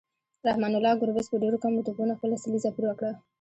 [0.47, 3.11] رحمان الله ګربز په ډیرو کمو توپونو خپله سلیزه پوره کړه